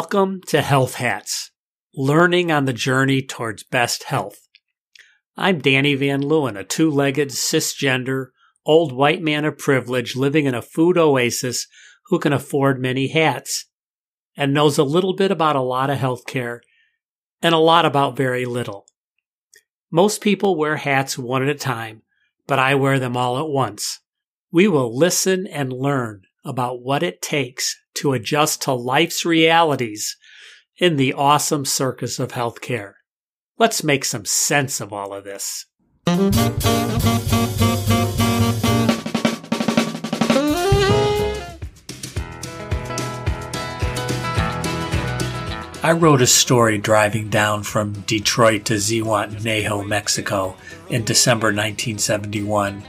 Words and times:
Welcome 0.00 0.42
to 0.46 0.62
Health 0.62 0.94
Hats, 0.94 1.50
learning 1.92 2.52
on 2.52 2.66
the 2.66 2.72
journey 2.72 3.20
towards 3.20 3.64
best 3.64 4.04
health. 4.04 4.38
I'm 5.36 5.58
Danny 5.58 5.96
Van 5.96 6.22
Leeuwen, 6.22 6.56
a 6.56 6.62
two 6.62 6.88
legged, 6.88 7.30
cisgender, 7.30 8.26
old 8.64 8.92
white 8.92 9.20
man 9.20 9.44
of 9.44 9.58
privilege 9.58 10.14
living 10.14 10.46
in 10.46 10.54
a 10.54 10.62
food 10.62 10.96
oasis 10.96 11.66
who 12.06 12.20
can 12.20 12.32
afford 12.32 12.80
many 12.80 13.08
hats 13.08 13.66
and 14.36 14.54
knows 14.54 14.78
a 14.78 14.84
little 14.84 15.16
bit 15.16 15.32
about 15.32 15.56
a 15.56 15.60
lot 15.60 15.90
of 15.90 15.98
healthcare 15.98 16.60
and 17.42 17.52
a 17.52 17.58
lot 17.58 17.84
about 17.84 18.16
very 18.16 18.46
little. 18.46 18.86
Most 19.90 20.20
people 20.20 20.54
wear 20.54 20.76
hats 20.76 21.18
one 21.18 21.42
at 21.42 21.48
a 21.48 21.56
time, 21.56 22.02
but 22.46 22.60
I 22.60 22.76
wear 22.76 23.00
them 23.00 23.16
all 23.16 23.36
at 23.36 23.48
once. 23.48 23.98
We 24.52 24.68
will 24.68 24.96
listen 24.96 25.48
and 25.48 25.72
learn 25.72 26.22
about 26.44 26.82
what 26.82 27.02
it 27.02 27.20
takes 27.20 27.76
to 27.94 28.12
adjust 28.12 28.62
to 28.62 28.72
life's 28.72 29.24
realities 29.24 30.16
in 30.76 30.96
the 30.96 31.12
awesome 31.12 31.64
circus 31.64 32.18
of 32.18 32.32
healthcare. 32.32 32.94
Let's 33.58 33.82
make 33.82 34.04
some 34.04 34.24
sense 34.24 34.80
of 34.80 34.92
all 34.92 35.12
of 35.12 35.24
this. 35.24 35.66
I 45.80 45.92
wrote 45.92 46.20
a 46.20 46.26
story 46.26 46.78
driving 46.78 47.30
down 47.30 47.62
from 47.62 47.92
Detroit 48.02 48.64
to 48.66 48.74
Zihuatanejo, 48.74 49.86
Mexico 49.86 50.56
in 50.90 51.04
December 51.04 51.48
1971 51.48 52.84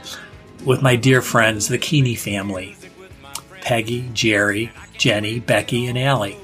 with 0.64 0.82
my 0.82 0.96
dear 0.96 1.22
friends, 1.22 1.68
the 1.68 1.78
Keeney 1.78 2.14
family 2.14 2.76
Peggy, 3.62 4.10
Jerry, 4.12 4.72
Jenny, 4.96 5.40
Becky, 5.40 5.86
and 5.86 5.98
Allie. 5.98 6.36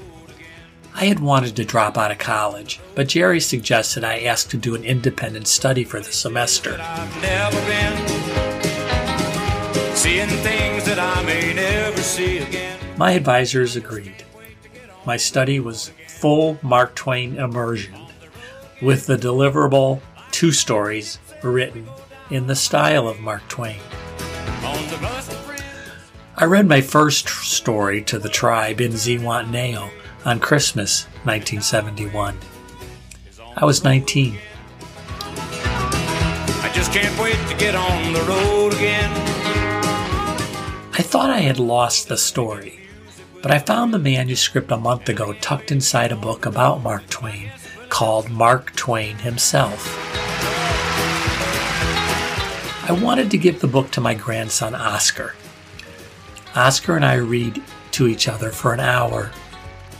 I 0.95 1.05
had 1.05 1.19
wanted 1.19 1.55
to 1.57 1.65
drop 1.65 1.97
out 1.97 2.09
of 2.09 2.17
college, 2.17 2.79
but 2.95 3.07
Jerry 3.07 3.39
suggested 3.39 4.03
I 4.03 4.21
ask 4.21 4.49
to 4.49 4.57
do 4.57 4.73
an 4.73 4.83
independent 4.83 5.47
study 5.47 5.83
for 5.83 5.99
the 5.99 6.11
semester. 6.11 6.77
My 12.97 13.11
advisors 13.11 13.75
agreed. 13.75 14.25
My 15.05 15.17
study 15.17 15.59
was 15.59 15.91
full 16.07 16.57
Mark 16.63 16.95
Twain 16.95 17.37
immersion, 17.37 17.93
with 18.81 19.05
the 19.05 19.17
deliverable 19.17 20.01
two 20.31 20.51
stories 20.51 21.19
written 21.43 21.87
in 22.31 22.47
the 22.47 22.55
style 22.55 23.07
of 23.07 23.19
Mark 23.19 23.47
Twain. 23.47 23.79
I 26.39 26.45
read 26.45 26.67
my 26.67 26.81
first 26.81 27.27
story 27.29 28.03
to 28.03 28.19
the 28.19 28.29
tribe 28.29 28.79
in 28.79 28.91
Zihuatanejo 28.91 29.89
on 30.23 30.39
Christmas 30.39 31.05
1971. 31.23 32.37
I 33.55 33.65
was 33.65 33.83
19. 33.83 34.37
I 35.19 36.71
just 36.75 36.93
can't 36.93 37.19
wait 37.19 37.39
to 37.49 37.57
get 37.57 37.73
on 37.73 38.13
the 38.13 38.21
road 38.21 38.75
again. 38.75 39.09
I 40.93 41.01
thought 41.01 41.31
I 41.31 41.39
had 41.39 41.57
lost 41.57 42.07
the 42.07 42.17
story, 42.17 42.81
but 43.41 43.49
I 43.49 43.57
found 43.57 43.91
the 43.91 43.97
manuscript 43.97 44.71
a 44.71 44.77
month 44.77 45.09
ago 45.09 45.33
tucked 45.41 45.71
inside 45.71 46.11
a 46.11 46.15
book 46.15 46.45
about 46.45 46.83
Mark 46.83 47.09
Twain 47.09 47.49
called 47.89 48.29
Mark 48.29 48.75
Twain 48.75 49.15
Himself. 49.15 49.87
I 52.87 52.95
wanted 53.01 53.31
to 53.31 53.39
give 53.39 53.59
the 53.59 53.67
book 53.67 53.89
to 53.89 54.01
my 54.01 54.13
grandson 54.13 54.75
Oscar. 54.75 55.33
Oscar 56.57 56.95
and 56.95 57.05
I 57.05 57.15
read 57.15 57.61
to 57.91 58.07
each 58.07 58.27
other 58.27 58.49
for 58.49 58.73
an 58.73 58.79
hour 58.79 59.29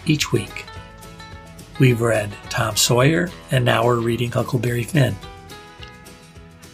each 0.08 0.32
week. 0.32 0.66
We've 1.80 2.02
read 2.02 2.34
Tom 2.50 2.76
Sawyer, 2.76 3.30
and 3.52 3.64
now 3.64 3.86
we're 3.86 4.00
reading 4.00 4.32
Huckleberry 4.32 4.82
Finn. 4.82 5.16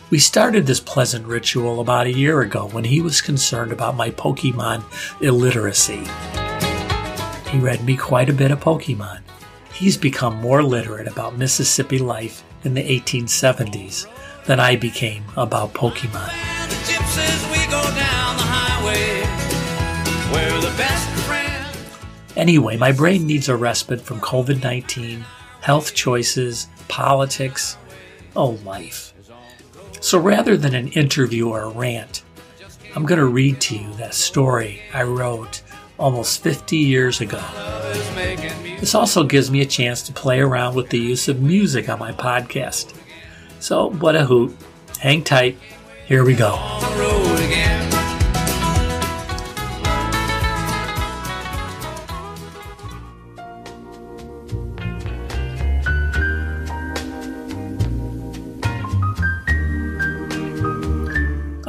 We 0.10 0.20
started 0.20 0.66
this 0.66 0.80
pleasant 0.80 1.28
ritual 1.28 1.82
about 1.82 2.08
a 2.08 2.14
year 2.14 2.40
ago 2.40 2.68
when 2.68 2.86
he 2.86 3.02
was 3.02 3.20
concerned 3.20 3.74
about 3.74 3.98
my 3.98 4.10
Pokemon 4.10 4.86
illiteracy. 5.22 6.08
He 7.50 7.60
read 7.60 7.84
me 7.84 7.98
quite 7.98 8.30
a 8.30 8.34
bit 8.34 8.52
of 8.52 8.62
Pokemon. 8.62 9.20
He's 9.74 9.98
become 9.98 10.38
more 10.38 10.64
literate 10.64 11.10
about 11.10 11.38
Mississippi 11.38 12.00
life 12.00 12.42
in 12.64 12.74
the 12.74 12.84
1870s 12.84 14.08
than 14.46 14.62
I 14.62 14.78
became 14.78 15.26
about 15.36 15.74
Pokemon. 15.74 16.32
Anyway, 22.36 22.78
my 22.78 22.92
brain 22.92 23.28
needs 23.28 23.48
a 23.48 23.56
respite 23.56 24.02
from 24.02 24.20
COVID 24.20 24.64
19, 24.64 25.24
health 25.62 25.94
choices, 25.94 26.68
politics, 26.88 27.78
oh, 28.36 28.60
life. 28.66 29.14
So 30.02 30.20
rather 30.20 30.58
than 30.58 30.76
an 30.76 30.90
interview 30.90 31.50
or 31.50 31.62
a 31.62 31.70
rant, 31.70 32.24
I'm 32.96 33.06
going 33.06 33.20
to 33.20 33.26
read 33.26 33.62
to 33.62 33.78
you 33.78 33.94
that 33.96 34.14
story 34.14 34.82
I 34.94 35.04
wrote 35.04 35.62
almost 35.98 36.44
50 36.44 36.76
years 36.78 37.22
ago. 37.22 37.42
This 38.80 38.94
also 38.96 39.24
gives 39.24 39.50
me 39.50 39.62
a 39.62 39.66
chance 39.66 40.02
to 40.04 40.14
play 40.14 40.40
around 40.42 40.76
with 40.76 40.90
the 40.90 41.00
use 41.00 41.28
of 41.28 41.42
music 41.42 41.88
on 41.88 42.00
my 42.00 42.12
podcast. 42.12 42.94
So, 43.60 43.92
what 43.92 44.16
a 44.16 44.26
hoot. 44.26 44.56
Hang 45.00 45.24
tight. 45.24 45.58
Here 46.06 46.26
we 46.26 46.36
go. 46.36 47.33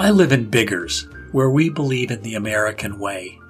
I 0.05 0.11
live 0.11 0.33
in 0.33 0.51
Biggers, 0.51 1.09
where 1.33 1.49
we 1.49 1.71
believe 1.71 2.11
in 2.11 2.21
the 2.21 2.35
American 2.35 2.99
way. 2.99 3.41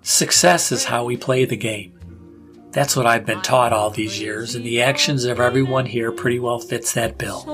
Success 0.00 0.72
is 0.72 0.86
how 0.86 1.04
we 1.04 1.18
play 1.18 1.44
the 1.44 1.54
game. 1.54 1.92
That's 2.70 2.96
what 2.96 3.04
I've 3.04 3.26
been 3.26 3.42
taught 3.42 3.74
all 3.74 3.90
these 3.90 4.18
years, 4.18 4.54
and 4.54 4.64
the 4.64 4.80
actions 4.80 5.26
of 5.26 5.38
everyone 5.38 5.84
here 5.84 6.10
pretty 6.10 6.38
well 6.38 6.60
fits 6.60 6.94
that 6.94 7.18
bill. 7.18 7.44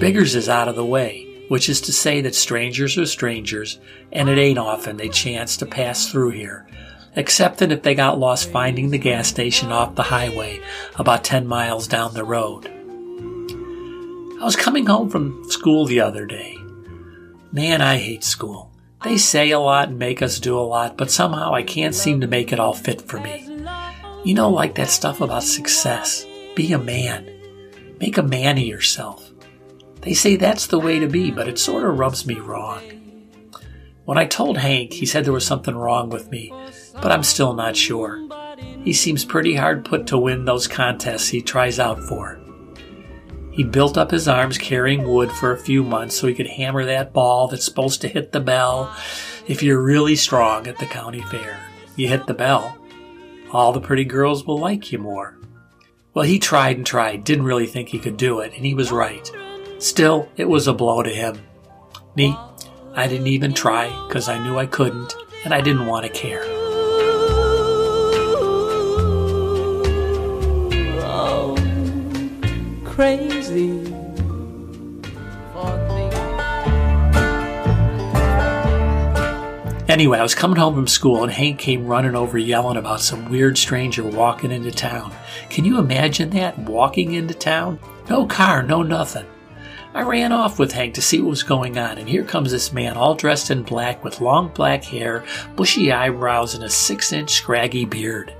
Biggers 0.00 0.34
is 0.34 0.48
out 0.48 0.66
of 0.66 0.74
the 0.74 0.84
way, 0.84 1.44
which 1.46 1.68
is 1.68 1.80
to 1.82 1.92
say 1.92 2.20
that 2.22 2.34
strangers 2.34 2.98
are 2.98 3.06
strangers, 3.06 3.78
and 4.10 4.28
it 4.28 4.36
ain't 4.36 4.58
often 4.58 4.96
they 4.96 5.08
chance 5.08 5.56
to 5.58 5.64
pass 5.64 6.10
through 6.10 6.30
here, 6.30 6.66
except 7.14 7.58
that 7.58 7.70
if 7.70 7.84
they 7.84 7.94
got 7.94 8.18
lost 8.18 8.50
finding 8.50 8.90
the 8.90 8.98
gas 8.98 9.28
station 9.28 9.70
off 9.70 9.94
the 9.94 10.02
highway 10.02 10.60
about 10.96 11.22
10 11.22 11.46
miles 11.46 11.86
down 11.86 12.14
the 12.14 12.24
road. 12.24 12.66
I 14.40 14.44
was 14.44 14.56
coming 14.56 14.86
home 14.86 15.08
from 15.08 15.48
school 15.48 15.86
the 15.86 16.00
other 16.00 16.26
day. 16.26 16.58
Man, 17.54 17.82
I 17.82 17.98
hate 17.98 18.24
school. 18.24 18.72
They 19.04 19.14
oh. 19.14 19.18
say 19.18 19.50
a 19.50 19.58
lot 19.58 19.90
and 19.90 19.98
make 19.98 20.22
us 20.22 20.40
do 20.40 20.58
a 20.58 20.60
lot, 20.60 20.96
but 20.96 21.10
somehow 21.10 21.52
I 21.52 21.62
can't 21.62 21.94
seem 21.94 22.22
to 22.22 22.26
make 22.26 22.50
it 22.50 22.58
all 22.58 22.72
fit 22.72 23.02
for 23.02 23.20
me. 23.20 23.46
You 24.24 24.32
know, 24.32 24.48
like 24.48 24.74
that 24.76 24.88
stuff 24.88 25.20
about 25.20 25.42
success. 25.42 26.24
Be 26.56 26.72
a 26.72 26.78
man. 26.78 27.28
Make 28.00 28.16
a 28.16 28.22
man 28.22 28.56
of 28.56 28.64
yourself. 28.64 29.30
They 30.00 30.14
say 30.14 30.36
that's 30.36 30.66
the 30.66 30.78
way 30.78 30.98
to 30.98 31.06
be, 31.06 31.30
but 31.30 31.46
it 31.46 31.58
sort 31.58 31.84
of 31.84 31.98
rubs 31.98 32.26
me 32.26 32.36
wrong. 32.36 32.80
When 34.06 34.16
I 34.16 34.24
told 34.24 34.56
Hank, 34.56 34.94
he 34.94 35.04
said 35.04 35.24
there 35.24 35.32
was 35.32 35.46
something 35.46 35.76
wrong 35.76 36.08
with 36.08 36.30
me, 36.30 36.52
but 36.94 37.12
I'm 37.12 37.22
still 37.22 37.52
not 37.52 37.76
sure. 37.76 38.26
He 38.82 38.94
seems 38.94 39.24
pretty 39.24 39.54
hard 39.54 39.84
put 39.84 40.06
to 40.08 40.18
win 40.18 40.46
those 40.46 40.66
contests 40.66 41.28
he 41.28 41.42
tries 41.42 41.78
out 41.78 42.00
for. 42.00 42.41
He 43.52 43.64
built 43.64 43.98
up 43.98 44.10
his 44.10 44.28
arms 44.28 44.56
carrying 44.56 45.06
wood 45.06 45.30
for 45.30 45.52
a 45.52 45.58
few 45.58 45.82
months 45.84 46.16
so 46.16 46.26
he 46.26 46.34
could 46.34 46.46
hammer 46.46 46.84
that 46.86 47.12
ball 47.12 47.48
that's 47.48 47.64
supposed 47.64 48.00
to 48.00 48.08
hit 48.08 48.32
the 48.32 48.40
bell 48.40 48.94
if 49.46 49.62
you're 49.62 49.82
really 49.82 50.16
strong 50.16 50.66
at 50.66 50.78
the 50.78 50.86
county 50.86 51.20
fair. 51.20 51.60
You 51.94 52.08
hit 52.08 52.26
the 52.26 52.34
bell, 52.34 52.78
all 53.52 53.72
the 53.72 53.80
pretty 53.80 54.04
girls 54.04 54.46
will 54.46 54.58
like 54.58 54.90
you 54.90 54.98
more. 54.98 55.36
Well, 56.14 56.24
he 56.24 56.38
tried 56.38 56.78
and 56.78 56.86
tried, 56.86 57.24
didn't 57.24 57.44
really 57.44 57.66
think 57.66 57.90
he 57.90 57.98
could 57.98 58.16
do 58.16 58.40
it, 58.40 58.52
and 58.54 58.64
he 58.64 58.74
was 58.74 58.90
right. 58.90 59.30
Still, 59.78 60.30
it 60.36 60.48
was 60.48 60.66
a 60.66 60.72
blow 60.72 61.02
to 61.02 61.10
him. 61.10 61.40
Me, 62.16 62.36
I 62.94 63.08
didn't 63.08 63.26
even 63.26 63.52
try 63.52 63.88
because 64.06 64.28
I 64.28 64.42
knew 64.42 64.58
I 64.58 64.66
couldn't 64.66 65.14
and 65.44 65.52
I 65.52 65.60
didn't 65.60 65.86
want 65.86 66.06
to 66.06 66.12
care. 66.12 66.61
Crazy. 73.02 73.80
Anyway, 79.88 80.16
I 80.16 80.22
was 80.22 80.36
coming 80.36 80.56
home 80.56 80.76
from 80.76 80.86
school 80.86 81.24
and 81.24 81.32
Hank 81.32 81.58
came 81.58 81.88
running 81.88 82.14
over 82.14 82.38
yelling 82.38 82.76
about 82.76 83.00
some 83.00 83.28
weird 83.28 83.58
stranger 83.58 84.04
walking 84.04 84.52
into 84.52 84.70
town. 84.70 85.12
Can 85.50 85.64
you 85.64 85.80
imagine 85.80 86.30
that? 86.30 86.56
Walking 86.60 87.14
into 87.14 87.34
town? 87.34 87.80
No 88.08 88.24
car, 88.24 88.62
no 88.62 88.84
nothing. 88.84 89.26
I 89.94 90.02
ran 90.02 90.30
off 90.30 90.60
with 90.60 90.70
Hank 90.70 90.94
to 90.94 91.02
see 91.02 91.20
what 91.20 91.30
was 91.30 91.42
going 91.42 91.76
on, 91.78 91.98
and 91.98 92.08
here 92.08 92.24
comes 92.24 92.52
this 92.52 92.72
man 92.72 92.96
all 92.96 93.16
dressed 93.16 93.50
in 93.50 93.64
black 93.64 94.04
with 94.04 94.20
long 94.20 94.52
black 94.54 94.84
hair, 94.84 95.24
bushy 95.56 95.90
eyebrows, 95.90 96.54
and 96.54 96.62
a 96.62 96.70
six 96.70 97.12
inch 97.12 97.32
scraggy 97.32 97.84
beard. 97.84 98.32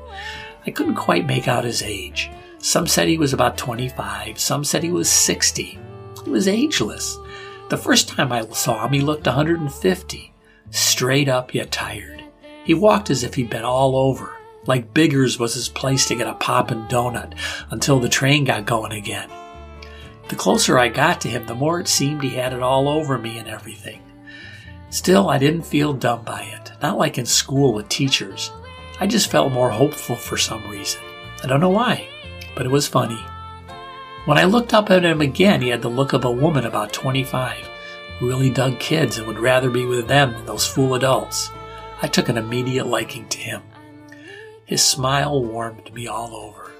I 0.64 0.70
couldn't 0.70 0.94
quite 0.94 1.26
make 1.26 1.48
out 1.48 1.64
his 1.64 1.82
age. 1.82 2.30
Some 2.62 2.86
said 2.86 3.08
he 3.08 3.18
was 3.18 3.32
about 3.32 3.58
25, 3.58 4.38
some 4.38 4.62
said 4.62 4.84
he 4.84 4.92
was 4.92 5.10
60. 5.10 5.80
He 6.24 6.30
was 6.30 6.46
ageless. 6.46 7.18
The 7.70 7.76
first 7.76 8.08
time 8.08 8.30
I 8.30 8.46
saw 8.50 8.86
him, 8.86 8.92
he 8.92 9.00
looked 9.00 9.26
150, 9.26 10.34
straight 10.70 11.28
up 11.28 11.54
yet 11.54 11.72
tired. 11.72 12.22
He 12.62 12.72
walked 12.72 13.10
as 13.10 13.24
if 13.24 13.34
he'd 13.34 13.50
been 13.50 13.64
all 13.64 13.96
over, 13.96 14.36
like 14.64 14.94
Biggers 14.94 15.40
was 15.40 15.54
his 15.54 15.68
place 15.68 16.06
to 16.06 16.14
get 16.14 16.28
a 16.28 16.34
poppin' 16.34 16.86
donut 16.86 17.34
until 17.72 17.98
the 17.98 18.08
train 18.08 18.44
got 18.44 18.64
going 18.64 18.92
again. 18.92 19.28
The 20.28 20.36
closer 20.36 20.78
I 20.78 20.88
got 20.88 21.20
to 21.22 21.28
him, 21.28 21.46
the 21.46 21.56
more 21.56 21.80
it 21.80 21.88
seemed 21.88 22.22
he 22.22 22.30
had 22.30 22.52
it 22.52 22.62
all 22.62 22.88
over 22.88 23.18
me 23.18 23.38
and 23.38 23.48
everything. 23.48 24.00
Still, 24.90 25.28
I 25.28 25.38
didn't 25.38 25.62
feel 25.62 25.94
dumb 25.94 26.22
by 26.22 26.42
it, 26.42 26.70
not 26.80 26.96
like 26.96 27.18
in 27.18 27.26
school 27.26 27.72
with 27.72 27.88
teachers. 27.88 28.52
I 29.00 29.08
just 29.08 29.32
felt 29.32 29.52
more 29.52 29.70
hopeful 29.70 30.14
for 30.14 30.36
some 30.36 30.70
reason. 30.70 31.00
I 31.42 31.48
don't 31.48 31.60
know 31.60 31.68
why, 31.68 32.06
but 32.54 32.66
it 32.66 32.70
was 32.70 32.87
funny. 32.87 33.25
When 34.25 34.38
I 34.38 34.44
looked 34.44 34.72
up 34.72 34.90
at 34.90 35.04
him 35.04 35.20
again, 35.20 35.62
he 35.62 35.69
had 35.69 35.82
the 35.82 35.88
look 35.88 36.12
of 36.12 36.25
a 36.25 36.31
woman 36.31 36.64
about 36.64 36.93
25 36.93 37.69
who 38.19 38.28
really 38.28 38.50
dug 38.50 38.78
kids 38.78 39.19
and 39.19 39.26
would 39.26 39.38
rather 39.38 39.69
be 39.69 39.84
with 39.84 40.06
them 40.06 40.32
than 40.32 40.46
those 40.46 40.66
fool 40.66 40.94
adults. 40.94 41.50
I 42.00 42.06
took 42.06 42.28
an 42.28 42.38
immediate 42.38 42.87
liking 42.87 43.28
to 43.31 43.38
him. 43.38 43.62
His 44.64 44.82
smile 44.82 45.44
warmed 45.44 45.93
me 45.93 46.06
all 46.06 46.34
over. 46.34 46.70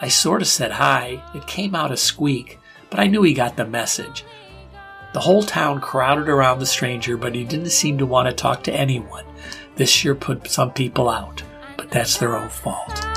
I 0.00 0.08
sort 0.08 0.42
of 0.42 0.48
said 0.48 0.72
hi. 0.72 1.22
It 1.32 1.46
came 1.46 1.76
out 1.76 1.92
a 1.92 1.96
squeak, 1.96 2.58
but 2.90 2.98
I 2.98 3.06
knew 3.06 3.22
he 3.22 3.34
got 3.34 3.56
the 3.56 3.64
message. 3.64 4.24
The 5.12 5.20
whole 5.20 5.44
town 5.44 5.80
crowded 5.80 6.28
around 6.28 6.58
the 6.58 6.66
stranger, 6.66 7.16
but 7.16 7.34
he 7.34 7.44
didn't 7.44 7.70
seem 7.70 7.98
to 7.98 8.06
want 8.06 8.28
to 8.28 8.34
talk 8.34 8.64
to 8.64 8.72
anyone. 8.72 9.24
This 9.76 9.90
sure 9.90 10.14
put 10.16 10.48
some 10.48 10.72
people 10.72 11.08
out, 11.08 11.42
but 11.76 11.90
that's 11.90 12.16
their 12.18 12.36
own 12.36 12.48
fault. 12.48 13.11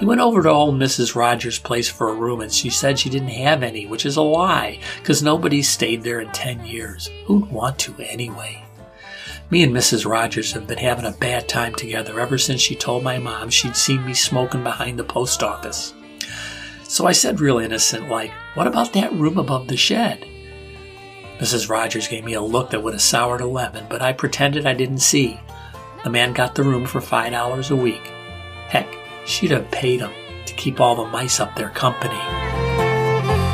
He 0.00 0.06
went 0.06 0.22
over 0.22 0.42
to 0.42 0.48
old 0.48 0.76
Mrs. 0.76 1.14
Rogers' 1.14 1.58
place 1.58 1.90
for 1.90 2.08
a 2.08 2.14
room 2.14 2.40
and 2.40 2.50
she 2.50 2.70
said 2.70 2.98
she 2.98 3.10
didn't 3.10 3.28
have 3.28 3.62
any, 3.62 3.84
which 3.84 4.06
is 4.06 4.16
a 4.16 4.22
lie, 4.22 4.80
because 4.96 5.22
nobody's 5.22 5.68
stayed 5.68 6.02
there 6.02 6.20
in 6.20 6.32
10 6.32 6.64
years. 6.64 7.10
Who'd 7.26 7.50
want 7.50 7.78
to 7.80 7.94
anyway? 7.98 8.64
Me 9.50 9.62
and 9.62 9.76
Mrs. 9.76 10.10
Rogers 10.10 10.52
have 10.52 10.66
been 10.66 10.78
having 10.78 11.04
a 11.04 11.10
bad 11.10 11.50
time 11.50 11.74
together 11.74 12.18
ever 12.18 12.38
since 12.38 12.62
she 12.62 12.74
told 12.74 13.04
my 13.04 13.18
mom 13.18 13.50
she'd 13.50 13.76
seen 13.76 14.06
me 14.06 14.14
smoking 14.14 14.62
behind 14.62 14.98
the 14.98 15.04
post 15.04 15.42
office. 15.42 15.92
So 16.84 17.06
I 17.06 17.12
said, 17.12 17.38
real 17.38 17.58
innocent, 17.58 18.08
like, 18.08 18.32
What 18.54 18.66
about 18.66 18.94
that 18.94 19.12
room 19.12 19.36
above 19.36 19.68
the 19.68 19.76
shed? 19.76 20.26
Mrs. 21.40 21.68
Rogers 21.68 22.08
gave 22.08 22.24
me 22.24 22.32
a 22.32 22.40
look 22.40 22.70
that 22.70 22.82
would 22.82 22.94
have 22.94 23.02
soured 23.02 23.42
a 23.42 23.46
lemon, 23.46 23.84
but 23.90 24.00
I 24.00 24.14
pretended 24.14 24.66
I 24.66 24.72
didn't 24.72 25.00
see. 25.00 25.38
The 26.04 26.10
man 26.10 26.32
got 26.32 26.54
the 26.54 26.62
room 26.62 26.86
for 26.86 27.02
$5 27.02 27.70
a 27.70 27.76
week. 27.76 28.10
Heck, 28.68 28.96
She'd 29.30 29.52
have 29.52 29.70
paid 29.70 30.00
him 30.00 30.10
to 30.44 30.54
keep 30.54 30.80
all 30.80 30.96
the 30.96 31.04
mice 31.04 31.38
up 31.38 31.54
their 31.54 31.70
company. 31.70 32.18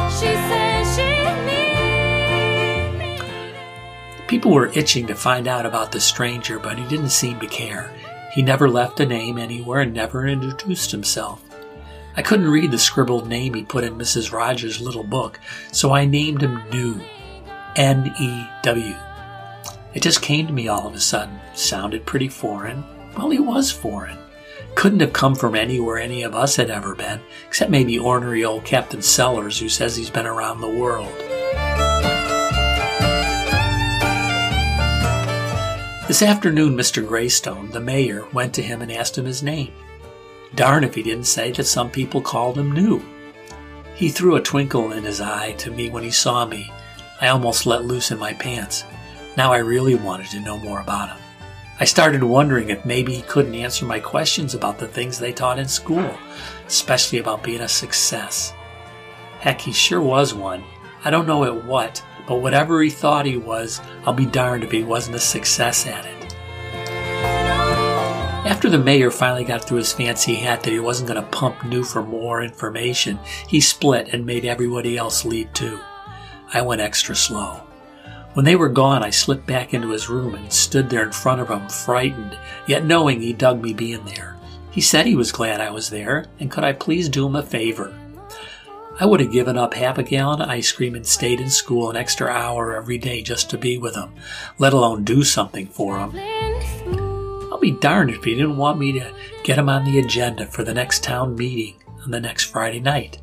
She 0.08 0.32
she 0.94 1.26
People 4.26 4.52
were 4.52 4.72
itching 4.72 5.06
to 5.06 5.14
find 5.14 5.46
out 5.46 5.66
about 5.66 5.92
the 5.92 6.00
stranger, 6.00 6.58
but 6.58 6.78
he 6.78 6.88
didn't 6.88 7.10
seem 7.10 7.38
to 7.40 7.46
care. 7.46 7.92
He 8.32 8.40
never 8.40 8.70
left 8.70 9.00
a 9.00 9.06
name 9.06 9.36
anywhere 9.36 9.82
and 9.82 9.92
never 9.92 10.26
introduced 10.26 10.92
himself. 10.92 11.42
I 12.16 12.22
couldn't 12.22 12.48
read 12.48 12.70
the 12.70 12.78
scribbled 12.78 13.28
name 13.28 13.52
he 13.52 13.62
put 13.62 13.84
in 13.84 13.98
Mrs. 13.98 14.32
Rogers' 14.32 14.80
little 14.80 15.04
book, 15.04 15.38
so 15.72 15.92
I 15.92 16.06
named 16.06 16.42
him 16.42 16.62
New. 16.70 17.02
N 17.76 18.14
E 18.18 18.48
W. 18.62 18.94
It 19.92 20.02
just 20.02 20.22
came 20.22 20.46
to 20.46 20.54
me 20.54 20.68
all 20.68 20.86
of 20.86 20.94
a 20.94 21.00
sudden. 21.00 21.38
Sounded 21.52 22.06
pretty 22.06 22.28
foreign. 22.28 22.82
Well, 23.14 23.28
he 23.28 23.38
was 23.38 23.70
foreign 23.70 24.16
couldn't 24.76 25.00
have 25.00 25.14
come 25.14 25.34
from 25.34 25.56
anywhere 25.56 25.98
any 25.98 26.22
of 26.22 26.34
us 26.34 26.54
had 26.54 26.70
ever 26.70 26.94
been, 26.94 27.18
except 27.48 27.70
maybe 27.70 27.98
ornery 27.98 28.44
old 28.44 28.64
Captain 28.64 29.02
Sellers, 29.02 29.58
who 29.58 29.68
says 29.68 29.96
he's 29.96 30.10
been 30.10 30.26
around 30.26 30.60
the 30.60 30.68
world. 30.68 31.12
This 36.06 36.22
afternoon, 36.22 36.76
Mr. 36.76 37.04
Greystone, 37.04 37.70
the 37.70 37.80
mayor, 37.80 38.28
went 38.32 38.54
to 38.54 38.62
him 38.62 38.82
and 38.82 38.92
asked 38.92 39.18
him 39.18 39.24
his 39.24 39.42
name. 39.42 39.72
Darn 40.54 40.84
if 40.84 40.94
he 40.94 41.02
didn't 41.02 41.24
say 41.24 41.50
that 41.52 41.64
some 41.64 41.90
people 41.90 42.20
called 42.20 42.56
him 42.56 42.70
New. 42.70 43.02
He 43.94 44.10
threw 44.10 44.36
a 44.36 44.42
twinkle 44.42 44.92
in 44.92 45.04
his 45.04 45.22
eye 45.22 45.52
to 45.52 45.70
me 45.70 45.90
when 45.90 46.04
he 46.04 46.10
saw 46.10 46.44
me. 46.44 46.70
I 47.20 47.28
almost 47.28 47.66
let 47.66 47.86
loose 47.86 48.10
in 48.10 48.18
my 48.18 48.34
pants. 48.34 48.84
Now 49.38 49.52
I 49.52 49.58
really 49.58 49.94
wanted 49.94 50.28
to 50.28 50.40
know 50.40 50.58
more 50.58 50.80
about 50.80 51.16
him. 51.16 51.25
I 51.78 51.84
started 51.84 52.22
wondering 52.22 52.70
if 52.70 52.86
maybe 52.86 53.14
he 53.14 53.20
couldn't 53.22 53.54
answer 53.54 53.84
my 53.84 54.00
questions 54.00 54.54
about 54.54 54.78
the 54.78 54.88
things 54.88 55.18
they 55.18 55.32
taught 55.32 55.58
in 55.58 55.68
school, 55.68 56.16
especially 56.66 57.18
about 57.18 57.42
being 57.42 57.60
a 57.60 57.68
success. 57.68 58.54
Heck, 59.40 59.60
he 59.60 59.72
sure 59.72 60.00
was 60.00 60.32
one. 60.32 60.64
I 61.04 61.10
don't 61.10 61.26
know 61.26 61.44
at 61.44 61.66
what, 61.66 62.02
but 62.26 62.40
whatever 62.40 62.80
he 62.80 62.88
thought 62.88 63.26
he 63.26 63.36
was, 63.36 63.82
I'll 64.06 64.14
be 64.14 64.24
darned 64.24 64.64
if 64.64 64.70
he 64.70 64.84
wasn't 64.84 65.16
a 65.16 65.20
success 65.20 65.86
at 65.86 66.06
it. 66.06 66.16
After 68.46 68.70
the 68.70 68.78
mayor 68.78 69.10
finally 69.10 69.44
got 69.44 69.64
through 69.64 69.78
his 69.78 69.92
fancy 69.92 70.36
hat 70.36 70.62
that 70.62 70.72
he 70.72 70.80
wasn't 70.80 71.08
going 71.08 71.22
to 71.22 71.28
pump 71.28 71.62
New 71.66 71.84
for 71.84 72.02
more 72.02 72.42
information, 72.42 73.18
he 73.48 73.60
split 73.60 74.14
and 74.14 74.24
made 74.24 74.46
everybody 74.46 74.96
else 74.96 75.26
leave 75.26 75.52
too. 75.52 75.78
I 76.54 76.62
went 76.62 76.80
extra 76.80 77.14
slow. 77.14 77.65
When 78.36 78.44
they 78.44 78.54
were 78.54 78.68
gone, 78.68 79.02
I 79.02 79.08
slipped 79.08 79.46
back 79.46 79.72
into 79.72 79.92
his 79.92 80.10
room 80.10 80.34
and 80.34 80.52
stood 80.52 80.90
there 80.90 81.04
in 81.04 81.12
front 81.12 81.40
of 81.40 81.48
him, 81.48 81.66
frightened, 81.70 82.36
yet 82.66 82.84
knowing 82.84 83.22
he 83.22 83.32
dug 83.32 83.62
me 83.62 83.72
being 83.72 84.04
there. 84.04 84.36
He 84.70 84.82
said 84.82 85.06
he 85.06 85.16
was 85.16 85.32
glad 85.32 85.62
I 85.62 85.70
was 85.70 85.88
there, 85.88 86.26
and 86.38 86.50
could 86.50 86.62
I 86.62 86.74
please 86.74 87.08
do 87.08 87.24
him 87.26 87.34
a 87.34 87.42
favor? 87.42 87.98
I 89.00 89.06
would 89.06 89.20
have 89.20 89.32
given 89.32 89.56
up 89.56 89.72
half 89.72 89.96
a 89.96 90.02
gallon 90.02 90.42
of 90.42 90.50
ice 90.50 90.70
cream 90.70 90.94
and 90.94 91.06
stayed 91.06 91.40
in 91.40 91.48
school 91.48 91.88
an 91.88 91.96
extra 91.96 92.28
hour 92.28 92.76
every 92.76 92.98
day 92.98 93.22
just 93.22 93.48
to 93.50 93.56
be 93.56 93.78
with 93.78 93.94
him, 93.94 94.12
let 94.58 94.74
alone 94.74 95.02
do 95.02 95.24
something 95.24 95.66
for 95.68 95.98
him. 95.98 96.14
I'll 97.50 97.58
be 97.58 97.70
darned 97.70 98.10
if 98.10 98.22
he 98.22 98.34
didn't 98.34 98.58
want 98.58 98.78
me 98.78 98.92
to 99.00 99.14
get 99.44 99.56
him 99.56 99.70
on 99.70 99.86
the 99.86 99.98
agenda 99.98 100.44
for 100.44 100.62
the 100.62 100.74
next 100.74 101.02
town 101.02 101.36
meeting 101.36 101.76
on 102.04 102.10
the 102.10 102.20
next 102.20 102.44
Friday 102.44 102.80
night. 102.80 103.18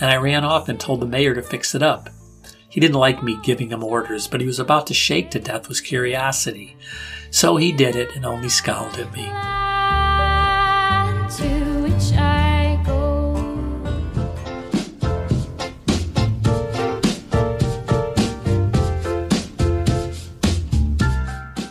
And 0.00 0.10
I 0.10 0.16
ran 0.16 0.44
off 0.44 0.68
and 0.68 0.80
told 0.80 0.98
the 0.98 1.06
mayor 1.06 1.32
to 1.32 1.42
fix 1.42 1.76
it 1.76 1.82
up. 1.84 2.10
He 2.72 2.80
didn't 2.80 2.96
like 2.96 3.22
me 3.22 3.38
giving 3.42 3.68
him 3.68 3.84
orders, 3.84 4.26
but 4.26 4.40
he 4.40 4.46
was 4.46 4.58
about 4.58 4.86
to 4.86 4.94
shake 4.94 5.30
to 5.32 5.38
death 5.38 5.68
with 5.68 5.84
curiosity. 5.84 6.74
So 7.30 7.58
he 7.58 7.70
did 7.70 7.96
it 7.96 8.16
and 8.16 8.24
only 8.24 8.48
scowled 8.48 8.98
at 8.98 9.12
me. 9.12 9.30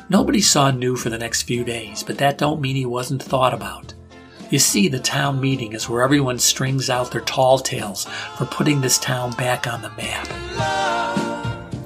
Nobody 0.07 0.41
saw 0.41 0.69
New 0.69 0.95
for 0.95 1.09
the 1.09 1.17
next 1.17 1.43
few 1.43 1.63
days, 1.63 2.03
but 2.03 2.19
that 2.19 2.37
don't 2.37 2.61
mean 2.61 2.75
he 2.75 2.85
wasn't 2.85 3.23
thought 3.23 3.55
about. 3.55 3.95
You 4.51 4.59
see, 4.59 4.89
the 4.89 4.99
town 4.99 5.39
meeting 5.39 5.71
is 5.71 5.87
where 5.87 6.01
everyone 6.01 6.37
strings 6.37 6.89
out 6.89 7.11
their 7.11 7.21
tall 7.21 7.57
tales 7.57 8.03
for 8.35 8.45
putting 8.45 8.81
this 8.81 8.99
town 8.99 9.31
back 9.31 9.65
on 9.65 9.81
the 9.81 9.89
map. 9.91 10.27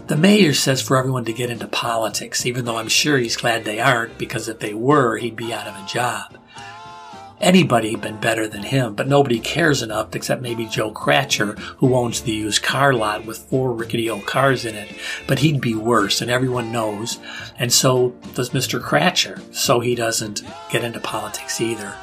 The 0.08 0.18
mayor 0.18 0.54
says 0.56 0.82
for 0.82 0.98
everyone 0.98 1.26
to 1.26 1.34
get 1.34 1.52
into 1.52 1.68
politics, 1.68 2.44
even 2.44 2.66
though 2.66 2.78
I'm 2.78 2.88
sure 2.88 3.20
he's 3.20 3.38
glad 3.38 3.66
they 3.66 3.80
aren't, 3.80 4.18
because 4.18 4.50
if 4.50 4.58
they 4.58 4.74
were, 4.74 5.18
he'd 5.18 5.36
be 5.36 5.54
out 5.54 5.68
of 5.68 5.76
a 5.76 5.88
job. 5.88 6.40
Anybody 7.40 7.92
had 7.92 8.02
been 8.02 8.20
better 8.20 8.48
than 8.48 8.64
him, 8.64 8.96
but 8.96 9.08
nobody 9.08 9.40
cares 9.40 9.84
enough 9.84 10.16
except 10.16 10.42
maybe 10.42 10.66
Joe 10.66 10.90
Cratcher, 10.90 11.54
who 11.78 11.94
owns 11.94 12.22
the 12.22 12.32
used 12.32 12.64
car 12.64 12.94
lot 12.94 13.26
with 13.28 13.38
four 13.38 13.74
rickety 13.74 14.10
old 14.10 14.26
cars 14.26 14.66
in 14.66 14.74
it. 14.74 14.90
But 15.28 15.40
he'd 15.40 15.62
be 15.62 15.76
worse, 15.76 16.20
and 16.20 16.32
everyone 16.32 16.72
knows, 16.72 17.20
and 17.60 17.72
so 17.72 18.16
does 18.34 18.52
Mr. 18.52 18.82
Cratcher, 18.82 19.40
so 19.52 19.82
he 19.82 19.94
doesn't 19.94 20.42
get 20.72 20.84
into 20.84 21.00
politics 21.00 21.62
either. 21.62 21.94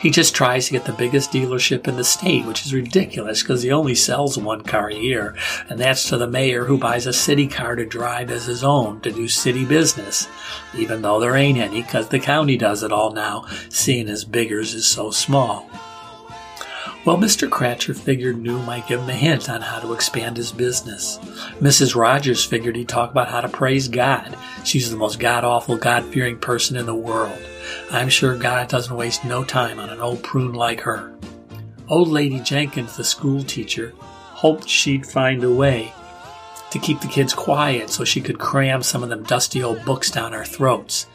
He 0.00 0.10
just 0.10 0.34
tries 0.34 0.66
to 0.66 0.72
get 0.72 0.84
the 0.84 0.92
biggest 0.92 1.32
dealership 1.32 1.88
in 1.88 1.96
the 1.96 2.04
state, 2.04 2.46
which 2.46 2.64
is 2.64 2.72
ridiculous 2.72 3.42
because 3.42 3.62
he 3.62 3.72
only 3.72 3.96
sells 3.96 4.38
one 4.38 4.62
car 4.62 4.88
a 4.88 4.94
year, 4.94 5.34
and 5.68 5.80
that's 5.80 6.08
to 6.08 6.16
the 6.16 6.28
mayor 6.28 6.66
who 6.66 6.78
buys 6.78 7.06
a 7.06 7.12
city 7.12 7.48
car 7.48 7.74
to 7.74 7.84
drive 7.84 8.30
as 8.30 8.46
his 8.46 8.62
own 8.62 9.00
to 9.00 9.10
do 9.10 9.26
city 9.26 9.64
business, 9.64 10.28
even 10.76 11.02
though 11.02 11.18
there 11.18 11.36
ain't 11.36 11.58
any 11.58 11.82
because 11.82 12.08
the 12.08 12.20
county 12.20 12.56
does 12.56 12.84
it 12.84 12.92
all 12.92 13.12
now, 13.12 13.44
seeing 13.70 14.08
as 14.08 14.24
Biggers 14.24 14.72
is 14.72 14.86
so 14.86 15.10
small. 15.10 15.68
Well, 17.04 17.16
Mr. 17.16 17.48
Cratcher 17.48 17.94
figured 17.94 18.38
New 18.38 18.58
might 18.58 18.86
give 18.86 19.00
him 19.00 19.08
a 19.08 19.14
hint 19.14 19.48
on 19.48 19.62
how 19.62 19.78
to 19.78 19.94
expand 19.94 20.36
his 20.36 20.52
business. 20.52 21.18
Mrs. 21.60 21.94
Rogers 21.94 22.44
figured 22.44 22.76
he'd 22.76 22.88
talk 22.88 23.10
about 23.10 23.30
how 23.30 23.40
to 23.40 23.48
praise 23.48 23.88
God. 23.88 24.36
She's 24.64 24.90
the 24.90 24.96
most 24.96 25.18
god 25.18 25.44
awful, 25.44 25.76
God 25.76 26.04
fearing 26.06 26.38
person 26.38 26.76
in 26.76 26.86
the 26.86 26.94
world. 26.94 27.38
I'm 27.90 28.08
sure 28.08 28.36
God 28.36 28.68
doesn't 28.68 28.94
waste 28.94 29.24
no 29.24 29.44
time 29.44 29.78
on 29.78 29.88
an 29.90 30.00
old 30.00 30.22
prune 30.22 30.52
like 30.52 30.80
her. 30.80 31.14
Old 31.88 32.08
Lady 32.08 32.40
Jenkins, 32.40 32.96
the 32.96 33.04
school 33.04 33.42
teacher, 33.42 33.94
hoped 33.98 34.68
she'd 34.68 35.06
find 35.06 35.42
a 35.42 35.50
way 35.50 35.94
to 36.70 36.78
keep 36.78 37.00
the 37.00 37.08
kids 37.08 37.32
quiet 37.32 37.88
so 37.88 38.04
she 38.04 38.20
could 38.20 38.38
cram 38.38 38.82
some 38.82 39.02
of 39.02 39.08
them 39.08 39.22
dusty 39.22 39.62
old 39.62 39.82
books 39.86 40.10
down 40.10 40.34
our 40.34 40.44
throats. 40.44 41.06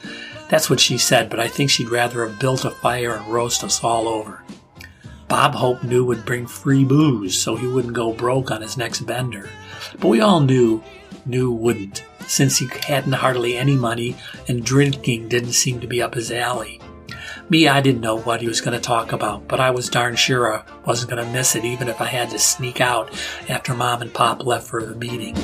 That's 0.50 0.70
what 0.70 0.80
she 0.80 0.98
said, 0.98 1.30
but 1.30 1.40
I 1.40 1.48
think 1.48 1.70
she'd 1.70 1.90
rather 1.90 2.28
have 2.28 2.40
built 2.40 2.66
a 2.66 2.72
fire 2.72 3.14
and 3.16 3.28
roast 3.28 3.64
us 3.64 3.84
all 3.84 4.08
over. 4.08 4.44
Bob 5.34 5.56
hoped 5.56 5.84
New 5.84 6.06
would 6.06 6.26
bring 6.26 6.46
free 6.46 6.86
booze 6.86 7.36
so 7.36 7.56
he 7.56 7.66
wouldn't 7.66 7.96
go 7.96 8.14
broke 8.14 8.52
on 8.52 8.62
his 8.62 8.78
next 8.78 9.00
bender. 9.08 9.50
But 10.00 10.10
we 10.10 10.22
all 10.22 10.40
knew, 10.40 10.84
New 11.26 11.52
wouldn't, 11.52 12.04
since 12.28 12.60
he 12.60 12.70
hadn't 12.86 13.14
hardly 13.14 13.58
any 13.58 13.76
money 13.76 14.16
and 14.48 14.64
drinking 14.64 15.30
didn't 15.30 15.54
seem 15.54 15.80
to 15.80 15.88
be 15.88 16.04
up 16.04 16.14
his 16.14 16.30
alley. 16.30 16.80
Me, 17.50 17.68
I 17.68 17.82
didn't 17.82 18.02
know 18.02 18.20
what 18.20 18.42
he 18.42 18.48
was 18.48 18.62
going 18.62 18.80
to 18.80 18.80
talk 18.80 19.12
about, 19.12 19.48
but 19.48 19.60
I 19.60 19.72
was 19.72 19.90
darn 19.90 20.16
sure 20.16 20.54
I 20.54 20.64
wasn't 20.86 21.10
going 21.10 21.26
to 21.26 21.34
miss 21.34 21.56
it 21.56 21.66
even 21.66 21.88
if 21.88 22.00
I 22.00 22.06
had 22.06 22.30
to 22.30 22.38
sneak 22.38 22.80
out 22.80 23.10
after 23.50 23.74
Mom 23.74 24.04
and 24.04 24.14
Pop 24.14 24.46
left 24.46 24.68
for 24.68 24.86
the 24.86 24.94
meeting. 24.94 25.36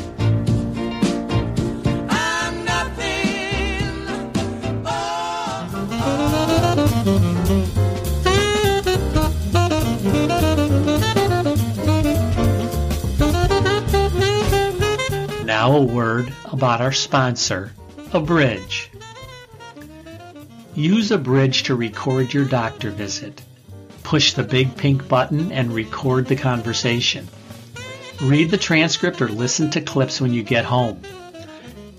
Word 15.85 16.31
about 16.45 16.81
our 16.81 16.91
sponsor, 16.91 17.71
Abridge. 18.13 18.91
Use 20.75 21.11
Abridge 21.11 21.63
to 21.63 21.75
record 21.75 22.33
your 22.33 22.45
doctor 22.45 22.89
visit. 22.89 23.41
Push 24.03 24.33
the 24.33 24.43
big 24.43 24.75
pink 24.77 25.07
button 25.07 25.51
and 25.51 25.73
record 25.73 26.25
the 26.25 26.35
conversation. 26.35 27.27
Read 28.21 28.51
the 28.51 28.57
transcript 28.57 29.21
or 29.21 29.27
listen 29.27 29.69
to 29.71 29.81
clips 29.81 30.19
when 30.19 30.33
you 30.33 30.43
get 30.43 30.65
home. 30.65 31.01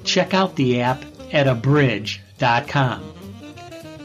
Check 0.05 0.35
out 0.35 0.57
the 0.57 0.81
app 0.81 1.05
at 1.33 1.47
abridge.com. 1.47 3.15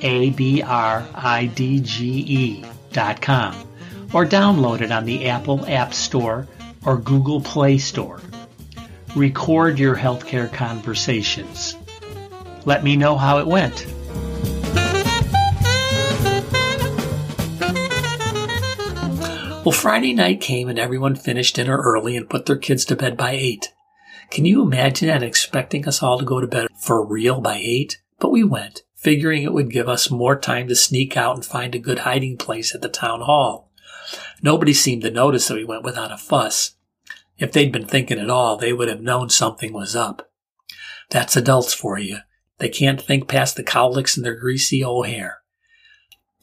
A 0.01 0.29
B 0.29 0.61
R 0.61 1.05
I 1.15 1.45
D 1.47 1.79
G 1.79 2.25
E.com 2.27 3.55
or 4.13 4.25
download 4.25 4.81
it 4.81 4.91
on 4.91 5.05
the 5.05 5.27
Apple 5.27 5.65
App 5.67 5.93
Store 5.93 6.47
or 6.85 6.97
Google 6.97 7.41
Play 7.41 7.77
Store. 7.77 8.21
Record 9.15 9.79
your 9.79 9.95
healthcare 9.95 10.51
conversations. 10.51 11.77
Let 12.65 12.83
me 12.83 12.97
know 12.97 13.15
how 13.15 13.37
it 13.37 13.47
went. 13.47 13.85
Well, 19.63 19.71
Friday 19.71 20.13
night 20.13 20.41
came 20.41 20.67
and 20.67 20.77
everyone 20.77 21.15
finished 21.15 21.55
dinner 21.55 21.77
early 21.77 22.15
and 22.15 22.29
put 22.29 22.45
their 22.45 22.57
kids 22.57 22.85
to 22.85 22.95
bed 22.95 23.15
by 23.15 23.31
8. 23.31 23.73
Can 24.29 24.45
you 24.45 24.61
imagine 24.61 25.07
that 25.07 25.23
expecting 25.23 25.87
us 25.87 26.03
all 26.03 26.19
to 26.19 26.25
go 26.25 26.39
to 26.39 26.45
bed 26.45 26.67
for 26.77 27.03
real 27.03 27.41
by 27.41 27.55
8? 27.55 27.99
But 28.19 28.31
we 28.31 28.43
went, 28.43 28.83
figuring 28.95 29.41
it 29.41 29.53
would 29.53 29.71
give 29.71 29.89
us 29.89 30.11
more 30.11 30.37
time 30.37 30.67
to 30.67 30.75
sneak 30.75 31.15
out 31.15 31.35
and 31.35 31.45
find 31.45 31.73
a 31.73 31.79
good 31.79 31.99
hiding 31.99 32.37
place 32.37 32.75
at 32.75 32.81
the 32.81 32.89
town 32.89 33.21
hall. 33.21 33.71
Nobody 34.43 34.73
seemed 34.73 35.01
to 35.01 35.09
notice 35.09 35.47
that 35.47 35.55
we 35.55 35.63
went 35.63 35.83
without 35.83 36.11
a 36.11 36.17
fuss. 36.17 36.74
If 37.37 37.51
they'd 37.51 37.71
been 37.71 37.85
thinking 37.85 38.19
at 38.19 38.29
all, 38.29 38.57
they 38.57 38.73
would 38.73 38.87
have 38.87 39.01
known 39.01 39.29
something 39.29 39.73
was 39.73 39.95
up. 39.95 40.29
That's 41.09 41.35
adults 41.35 41.73
for 41.73 41.99
you. 41.99 42.19
They 42.57 42.69
can't 42.69 43.01
think 43.01 43.27
past 43.27 43.55
the 43.55 43.63
cowlicks 43.63 44.17
in 44.17 44.23
their 44.23 44.35
greasy 44.35 44.83
old 44.83 45.07
hair. 45.07 45.39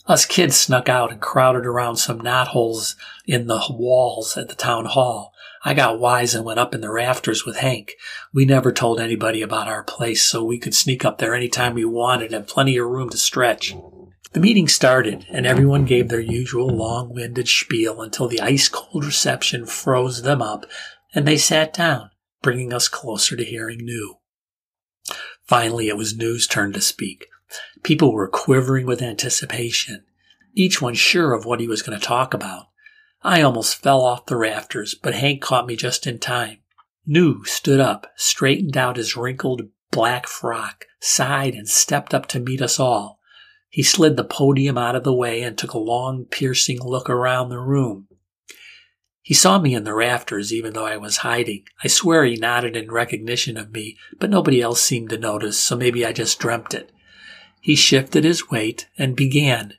Us 0.06 0.26
kids 0.26 0.56
snuck 0.56 0.88
out 0.88 1.12
and 1.12 1.20
crowded 1.20 1.64
around 1.64 1.96
some 1.96 2.20
knotholes 2.20 2.96
in 3.25 3.46
the 3.46 3.62
walls 3.70 4.37
at 4.37 4.49
the 4.49 4.54
town 4.54 4.87
hall. 4.87 5.32
I 5.64 5.75
got 5.75 6.00
wise 6.00 6.34
and 6.34 6.44
went 6.44 6.58
up 6.58 6.75
in 6.75 6.80
the 6.80 6.90
rafters 6.90 7.46
with 7.46 7.58
Hank. 7.58 7.92
We 8.34 8.44
never 8.44 8.72
told 8.72 8.99
anybody 8.99 9.42
about 9.42 9.68
our 9.68 9.84
place, 9.84 10.26
so 10.26 10.42
we 10.42 10.58
could 10.58 10.75
sneak 10.75 11.04
up 11.04 11.18
there 11.18 11.34
any 11.34 11.49
time 11.49 11.75
we 11.75 11.84
wanted 11.84 12.34
and 12.34 12.49
plenty 12.49 12.76
of 12.76 12.88
room 12.88 13.11
to 13.11 13.16
stretch. 13.16 13.76
The 14.32 14.40
meeting 14.40 14.66
started, 14.66 15.26
and 15.28 15.46
everyone 15.46 15.84
gave 15.84 16.08
their 16.08 16.20
usual 16.20 16.66
long 16.68 17.12
winded 17.12 17.48
spiel 17.48 18.00
until 18.00 18.28
the 18.28 18.40
ice 18.40 18.68
cold 18.68 19.04
reception 19.04 19.66
froze 19.66 20.22
them 20.22 20.40
up, 20.40 20.64
and 21.14 21.28
they 21.28 21.36
sat 21.36 21.74
down, 21.74 22.10
bringing 22.40 22.72
us 22.72 22.88
closer 22.88 23.36
to 23.36 23.44
hearing 23.44 23.84
New. 23.84 24.16
Finally, 25.44 25.88
it 25.88 25.98
was 25.98 26.16
New's 26.16 26.46
turn 26.46 26.72
to 26.72 26.80
speak. 26.80 27.26
People 27.82 28.12
were 28.12 28.28
quivering 28.28 28.86
with 28.86 29.02
anticipation, 29.02 30.04
each 30.54 30.80
one 30.80 30.94
sure 30.94 31.34
of 31.34 31.44
what 31.44 31.60
he 31.60 31.68
was 31.68 31.82
going 31.82 31.98
to 31.98 32.04
talk 32.04 32.32
about. 32.32 32.68
I 33.22 33.42
almost 33.42 33.82
fell 33.82 34.00
off 34.00 34.26
the 34.26 34.36
rafters, 34.36 34.94
but 34.94 35.14
Hank 35.14 35.42
caught 35.42 35.66
me 35.66 35.76
just 35.76 36.06
in 36.06 36.18
time. 36.18 36.58
New 37.04 37.44
stood 37.44 37.80
up, 37.80 38.06
straightened 38.16 38.78
out 38.78 38.96
his 38.96 39.14
wrinkled 39.14 39.68
black 39.90 40.26
frock, 40.26 40.86
sighed, 41.00 41.54
and 41.54 41.68
stepped 41.68 42.14
up 42.14 42.26
to 42.28 42.40
meet 42.40 42.62
us 42.62 42.80
all. 42.80 43.20
He 43.72 43.82
slid 43.82 44.18
the 44.18 44.24
podium 44.24 44.76
out 44.76 44.94
of 44.94 45.02
the 45.02 45.14
way 45.14 45.40
and 45.40 45.56
took 45.56 45.72
a 45.72 45.78
long, 45.78 46.26
piercing 46.26 46.82
look 46.82 47.08
around 47.08 47.48
the 47.48 47.58
room. 47.58 48.06
He 49.22 49.32
saw 49.32 49.58
me 49.58 49.74
in 49.74 49.84
the 49.84 49.94
rafters, 49.94 50.52
even 50.52 50.74
though 50.74 50.84
I 50.84 50.98
was 50.98 51.18
hiding. 51.18 51.64
I 51.82 51.88
swear 51.88 52.26
he 52.26 52.36
nodded 52.36 52.76
in 52.76 52.92
recognition 52.92 53.56
of 53.56 53.72
me, 53.72 53.96
but 54.18 54.28
nobody 54.28 54.60
else 54.60 54.82
seemed 54.82 55.08
to 55.08 55.18
notice, 55.18 55.58
so 55.58 55.74
maybe 55.74 56.04
I 56.04 56.12
just 56.12 56.38
dreamt 56.38 56.74
it. 56.74 56.92
He 57.62 57.74
shifted 57.74 58.24
his 58.24 58.50
weight 58.50 58.88
and 58.98 59.16
began. 59.16 59.72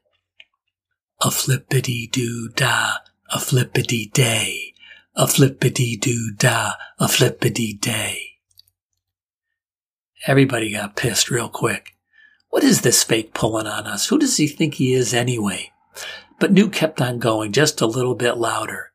A 1.21 1.29
flippity 1.29 2.07
doo 2.07 2.49
da, 2.49 2.93
a 3.31 3.37
flippity 3.37 4.07
day, 4.07 4.73
a 5.15 5.27
flippity 5.27 5.95
doo 5.97 6.33
da, 6.35 6.71
a 6.97 7.07
flippity 7.07 7.73
day. 7.73 8.39
Everybody 10.25 10.71
got 10.71 10.95
pissed 10.95 11.29
real 11.29 11.49
quick. 11.49 11.92
What 12.53 12.63
is 12.63 12.81
this 12.81 13.03
fake 13.03 13.33
pulling 13.33 13.65
on 13.65 13.87
us? 13.87 14.05
Who 14.05 14.19
does 14.19 14.37
he 14.37 14.45
think 14.45 14.75
he 14.75 14.93
is 14.93 15.11
anyway? 15.11 15.71
But 16.39 16.51
New 16.51 16.69
kept 16.69 17.01
on 17.01 17.17
going 17.17 17.51
just 17.51 17.81
a 17.81 17.87
little 17.87 18.13
bit 18.13 18.37
louder. 18.37 18.91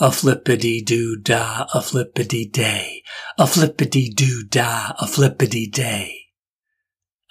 A 0.00 0.10
flippity 0.10 0.82
doo 0.82 1.16
da, 1.16 1.66
a 1.72 1.80
flippity 1.80 2.44
day, 2.44 3.04
a 3.38 3.46
flippity 3.46 4.10
doo 4.12 4.42
da, 4.48 4.94
a 4.98 5.06
flippity 5.06 5.68
day. 5.68 6.22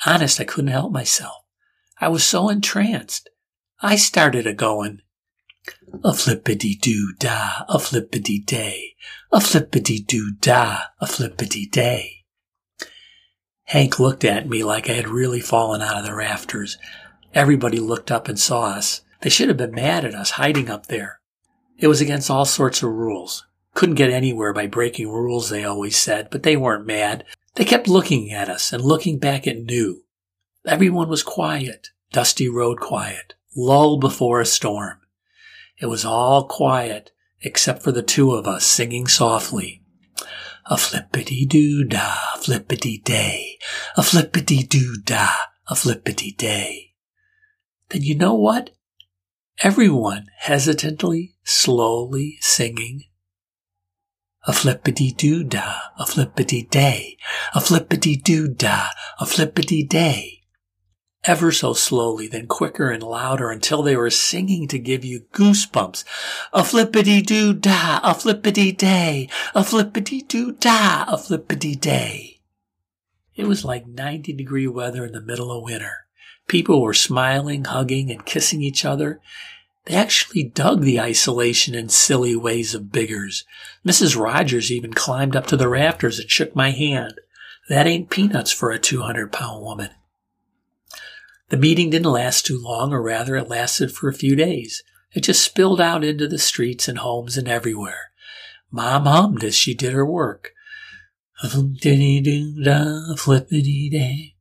Honest, 0.05 0.39
I 0.39 0.45
couldn't 0.45 0.71
help 0.71 0.93
myself. 0.93 1.43
I 1.99 2.07
was 2.07 2.23
so 2.23 2.47
entranced. 2.47 3.29
I 3.81 3.97
started 3.97 4.47
a 4.47 4.53
going. 4.53 5.01
A 6.01 6.13
flippity 6.13 6.75
doo 6.75 7.13
da, 7.19 7.65
a 7.67 7.77
flippity 7.77 8.39
day, 8.39 8.93
a 9.33 9.41
flippity 9.41 9.99
doo 9.99 10.31
da, 10.39 10.83
a 11.01 11.07
flippity 11.07 11.65
day. 11.69 12.20
Hank 13.65 13.99
looked 13.99 14.23
at 14.23 14.49
me 14.49 14.63
like 14.63 14.89
I 14.89 14.93
had 14.93 15.07
really 15.07 15.39
fallen 15.39 15.81
out 15.81 15.97
of 15.97 16.05
the 16.05 16.13
rafters. 16.13 16.77
Everybody 17.33 17.79
looked 17.79 18.11
up 18.11 18.27
and 18.27 18.39
saw 18.39 18.63
us. 18.63 19.01
They 19.21 19.29
should 19.29 19.47
have 19.47 19.57
been 19.57 19.71
mad 19.71 20.03
at 20.03 20.15
us 20.15 20.31
hiding 20.31 20.69
up 20.69 20.87
there. 20.87 21.19
It 21.77 21.87
was 21.87 22.01
against 22.01 22.29
all 22.29 22.45
sorts 22.45 22.83
of 22.83 22.89
rules. 22.89 23.45
Couldn't 23.73 23.95
get 23.95 24.09
anywhere 24.09 24.53
by 24.53 24.67
breaking 24.67 25.09
rules, 25.09 25.49
they 25.49 25.63
always 25.63 25.97
said, 25.97 26.29
but 26.29 26.43
they 26.43 26.57
weren't 26.57 26.85
mad. 26.85 27.23
They 27.55 27.65
kept 27.65 27.87
looking 27.87 28.31
at 28.31 28.49
us 28.49 28.73
and 28.73 28.83
looking 28.83 29.17
back 29.17 29.47
at 29.47 29.57
New. 29.57 30.03
Everyone 30.65 31.09
was 31.09 31.23
quiet, 31.23 31.89
Dusty 32.11 32.49
Road 32.49 32.79
quiet, 32.79 33.33
lull 33.55 33.97
before 33.97 34.41
a 34.41 34.45
storm. 34.45 34.99
It 35.79 35.87
was 35.87 36.05
all 36.05 36.47
quiet 36.47 37.11
except 37.41 37.81
for 37.81 37.91
the 37.91 38.03
two 38.03 38.33
of 38.33 38.45
us 38.45 38.65
singing 38.65 39.07
softly. 39.07 39.80
A 40.71 40.77
flippity 40.77 41.45
doo 41.45 41.83
da, 41.83 42.15
a 42.33 42.37
flippity 42.37 42.97
day, 43.03 43.57
a 43.97 44.01
flippity 44.01 44.63
doo 44.63 44.95
da, 45.03 45.27
a 45.67 45.75
flippity 45.75 46.31
day. 46.31 46.93
Then 47.89 48.03
you 48.03 48.15
know 48.15 48.35
what? 48.35 48.69
Everyone 49.61 50.27
hesitantly, 50.39 51.35
slowly 51.43 52.37
singing 52.39 53.03
a 54.47 54.53
flippity 54.53 55.11
doo 55.11 55.43
da, 55.43 55.75
a 55.99 56.05
flippity 56.05 56.63
day, 56.63 57.17
a 57.53 57.59
flippity 57.59 58.15
doo 58.15 58.47
da, 58.47 58.87
a 59.19 59.25
flippity 59.25 59.83
day. 59.83 60.40
Ever 61.23 61.51
so 61.51 61.73
slowly, 61.73 62.27
then 62.27 62.47
quicker 62.47 62.89
and 62.89 63.03
louder 63.03 63.51
until 63.51 63.83
they 63.83 63.95
were 63.95 64.09
singing 64.09 64.67
to 64.67 64.79
give 64.79 65.05
you 65.05 65.25
goosebumps. 65.33 66.03
A 66.51 66.63
flippity 66.63 67.21
doo 67.21 67.53
da, 67.53 67.99
a 68.03 68.15
flippity 68.15 68.71
day, 68.71 69.29
a 69.53 69.63
flippity 69.63 70.23
doo 70.23 70.53
da, 70.53 71.05
a 71.07 71.19
flippity 71.19 71.75
day. 71.75 72.39
It 73.35 73.45
was 73.45 73.63
like 73.63 73.85
90 73.85 74.33
degree 74.33 74.67
weather 74.67 75.05
in 75.05 75.11
the 75.11 75.21
middle 75.21 75.51
of 75.51 75.63
winter. 75.63 76.07
People 76.47 76.81
were 76.81 76.93
smiling, 76.93 77.65
hugging, 77.65 78.09
and 78.09 78.25
kissing 78.25 78.63
each 78.63 78.83
other. 78.83 79.21
They 79.85 79.93
actually 79.93 80.43
dug 80.43 80.81
the 80.81 80.99
isolation 80.99 81.75
and 81.75 81.91
silly 81.91 82.35
ways 82.35 82.73
of 82.73 82.91
Biggers. 82.91 83.45
Mrs. 83.85 84.19
Rogers 84.19 84.71
even 84.71 84.93
climbed 84.93 85.35
up 85.35 85.45
to 85.47 85.57
the 85.57 85.69
rafters 85.69 86.19
and 86.19 86.31
shook 86.31 86.55
my 86.55 86.71
hand. 86.71 87.13
That 87.69 87.85
ain't 87.85 88.09
peanuts 88.09 88.51
for 88.51 88.71
a 88.71 88.79
200 88.79 89.31
pound 89.31 89.63
woman. 89.63 89.91
The 91.51 91.57
meeting 91.57 91.89
didn't 91.89 92.09
last 92.09 92.45
too 92.45 92.57
long, 92.57 92.93
or 92.93 93.01
rather, 93.01 93.35
it 93.35 93.49
lasted 93.49 93.91
for 93.91 94.07
a 94.07 94.13
few 94.13 94.37
days. 94.37 94.83
It 95.13 95.23
just 95.23 95.43
spilled 95.43 95.81
out 95.81 96.01
into 96.01 96.25
the 96.25 96.39
streets 96.39 96.87
and 96.87 96.97
homes 96.97 97.35
and 97.35 97.45
everywhere. 97.45 98.11
Mom 98.71 99.05
hummed 99.05 99.43
as 99.43 99.53
she 99.53 99.73
did 99.73 99.91
her 99.91 100.05
work. 100.05 100.53
A 101.43 101.49
flippity 101.49 102.21
doo 102.21 102.63
da, 102.63 103.11
a 103.11 103.17
flippity 103.17 103.89
day. 103.89 104.35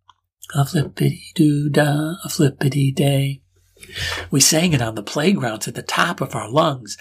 A 0.55 0.65
flippity 0.65 1.33
doo 1.35 1.69
da, 1.69 2.15
a 2.25 2.29
flippity 2.29 2.93
day. 2.93 3.43
We 4.31 4.39
sang 4.39 4.73
it 4.73 4.83
on 4.83 4.95
the 4.95 5.03
playgrounds 5.03 5.67
at 5.67 5.75
the 5.75 5.83
top 5.83 6.21
of 6.21 6.37
our 6.37 6.49
lungs. 6.49 6.97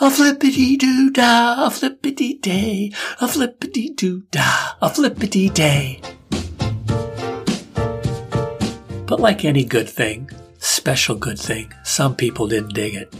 A 0.00 0.10
flippity 0.10 0.78
doo 0.78 1.10
da, 1.10 1.66
a 1.66 1.70
flippity 1.70 2.38
day, 2.40 2.92
a 3.20 3.28
flippity 3.28 3.90
doo 3.90 4.22
da, 4.30 4.72
a 4.80 4.88
flippity 4.88 5.50
day. 5.50 6.00
But 9.10 9.18
like 9.18 9.44
any 9.44 9.64
good 9.64 9.88
thing, 9.88 10.30
special 10.58 11.16
good 11.16 11.36
thing, 11.36 11.74
some 11.82 12.14
people 12.14 12.46
didn't 12.46 12.74
dig 12.74 12.94
it. 12.94 13.12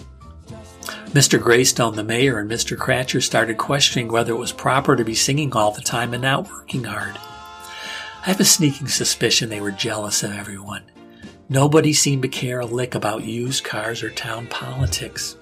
Mr. 1.07 1.43
Greystone, 1.43 1.97
the 1.97 2.05
mayor, 2.05 2.39
and 2.39 2.49
Mr. 2.49 2.79
Cratcher 2.79 3.21
started 3.21 3.59
questioning 3.59 4.07
whether 4.07 4.33
it 4.33 4.39
was 4.39 4.53
proper 4.53 4.95
to 4.95 5.05
be 5.05 5.17
singing 5.17 5.53
all 5.53 5.73
the 5.73 5.81
time 5.81 6.15
and 6.15 6.23
not 6.23 6.49
working 6.49 6.85
hard. 6.85 7.17
I 7.17 8.27
have 8.27 8.39
a 8.39 8.45
sneaking 8.45 8.87
suspicion 8.87 9.49
they 9.49 9.61
were 9.61 9.73
jealous 9.73 10.23
of 10.23 10.31
everyone. 10.31 10.85
Nobody 11.49 11.93
seemed 11.93 12.23
to 12.23 12.29
care 12.29 12.61
a 12.61 12.67
lick 12.67 12.95
about 12.95 13.25
used 13.25 13.65
cars 13.65 14.05
or 14.05 14.11
town 14.11 14.47
politics. 14.47 15.35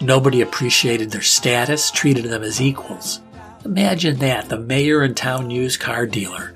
Nobody 0.00 0.40
appreciated 0.40 1.10
their 1.10 1.20
status, 1.20 1.90
treated 1.90 2.26
them 2.26 2.44
as 2.44 2.60
equals. 2.62 3.18
Imagine 3.64 4.18
that, 4.18 4.50
the 4.50 4.58
mayor 4.60 5.02
and 5.02 5.16
town 5.16 5.50
used 5.50 5.80
car 5.80 6.06
dealer. 6.06 6.54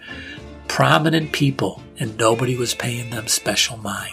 Prominent 0.74 1.30
people, 1.30 1.80
and 2.00 2.18
nobody 2.18 2.56
was 2.56 2.74
paying 2.74 3.10
them 3.10 3.28
special 3.28 3.76
mind. 3.76 4.10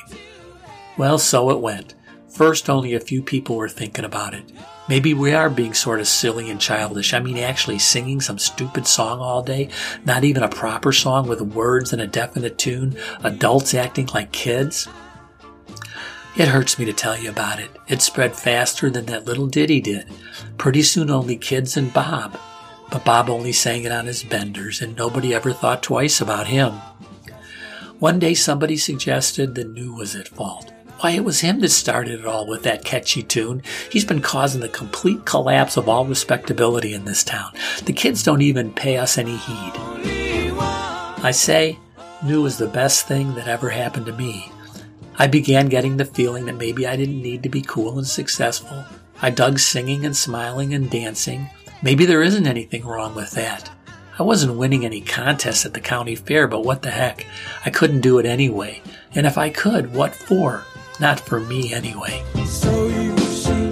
Well, 0.95 1.17
so 1.17 1.49
it 1.49 1.59
went. 1.59 1.95
First, 2.29 2.69
only 2.69 2.93
a 2.93 2.99
few 2.99 3.23
people 3.23 3.55
were 3.55 3.67
thinking 3.67 4.05
about 4.05 4.35
it. 4.35 4.43
Maybe 4.87 5.15
we 5.15 5.33
are 5.33 5.49
being 5.49 5.73
sort 5.73 5.99
of 5.99 6.07
silly 6.07 6.51
and 6.51 6.61
childish. 6.61 7.15
I 7.15 7.19
mean, 7.19 7.39
actually 7.39 7.79
singing 7.79 8.21
some 8.21 8.37
stupid 8.37 8.85
song 8.85 9.21
all 9.21 9.41
day, 9.41 9.69
not 10.05 10.23
even 10.23 10.43
a 10.43 10.49
proper 10.49 10.91
song 10.91 11.27
with 11.27 11.41
words 11.41 11.93
and 11.93 12.01
a 12.03 12.05
definite 12.05 12.59
tune, 12.59 12.95
adults 13.23 13.73
acting 13.73 14.09
like 14.13 14.31
kids. 14.31 14.87
It 16.37 16.49
hurts 16.49 16.77
me 16.77 16.85
to 16.85 16.93
tell 16.93 17.17
you 17.17 17.31
about 17.31 17.59
it. 17.59 17.71
It 17.87 18.03
spread 18.03 18.35
faster 18.35 18.91
than 18.91 19.07
that 19.07 19.25
little 19.25 19.47
ditty 19.47 19.81
did. 19.81 20.05
Pretty 20.59 20.83
soon 20.83 21.09
only 21.09 21.37
kids 21.37 21.75
and 21.75 21.91
Bob. 21.91 22.37
But 22.91 23.05
Bob 23.05 23.29
only 23.29 23.53
sang 23.53 23.83
it 23.83 23.91
on 23.91 24.05
his 24.05 24.24
benders, 24.24 24.81
and 24.81 24.95
nobody 24.95 25.33
ever 25.33 25.53
thought 25.53 25.81
twice 25.81 26.21
about 26.21 26.48
him. 26.48 26.74
One 28.00 28.19
day 28.19 28.33
somebody 28.33 28.77
suggested 28.77 29.55
that 29.55 29.71
New 29.71 29.93
was 29.93 30.15
at 30.15 30.27
fault. 30.27 30.71
Why, 31.00 31.12
it 31.12 31.24
was 31.24 31.39
him 31.39 31.62
that 31.62 31.69
started 31.69 32.19
it 32.19 32.25
all 32.27 32.45
with 32.45 32.63
that 32.63 32.83
catchy 32.83 33.24
tune. 33.24 33.63
He's 33.89 34.05
been 34.05 34.21
causing 34.21 34.62
the 34.62 34.69
complete 34.69 35.25
collapse 35.25 35.77
of 35.77 35.89
all 35.89 36.05
respectability 36.05 36.93
in 36.93 37.05
this 37.05 37.24
town. 37.24 37.53
The 37.86 37.93
kids 37.93 38.21
don't 38.21 38.41
even 38.41 38.71
pay 38.74 38.98
us 38.98 39.17
any 39.17 39.38
heed. 39.38 39.74
I 41.24 41.31
say, 41.31 41.79
New 42.24 42.43
was 42.43 42.57
the 42.57 42.67
best 42.67 43.07
thing 43.07 43.33
that 43.36 43.48
ever 43.48 43.69
happened 43.69 44.05
to 44.07 44.13
me. 44.13 44.51
I 45.17 45.27
began 45.27 45.69
getting 45.69 45.98
the 45.98 46.05
feeling 46.05 46.45
that 46.45 46.57
maybe 46.57 46.86
I 46.86 46.95
didn't 46.95 47.21
need 47.21 47.41
to 47.43 47.50
be 47.50 47.62
cool 47.62 47.98
and 47.98 48.07
successful. 48.07 48.83
I 49.21 49.29
dug 49.29 49.60
singing 49.60 50.05
and 50.05 50.15
smiling 50.15 50.74
and 50.74 50.89
dancing. 50.89 51.50
Maybe 51.83 52.05
there 52.05 52.21
isn't 52.21 52.45
anything 52.45 52.85
wrong 52.85 53.15
with 53.15 53.31
that. 53.31 53.71
I 54.19 54.21
wasn't 54.21 54.57
winning 54.57 54.85
any 54.85 55.01
contests 55.01 55.65
at 55.65 55.73
the 55.73 55.79
county 55.79 56.15
fair, 56.15 56.47
but 56.47 56.63
what 56.63 56.83
the 56.83 56.91
heck? 56.91 57.25
I 57.65 57.71
couldn't 57.71 58.01
do 58.01 58.19
it 58.19 58.25
anyway. 58.27 58.83
And 59.15 59.25
if 59.25 59.35
I 59.35 59.50
could, 59.50 59.91
what 59.91 60.13
for? 60.13 60.63
Not 61.00 61.19
for 61.19 61.39
me, 61.39 61.73
anyway. 61.73 62.23
So 62.45 62.88
you 62.88 63.17
see. 63.17 63.71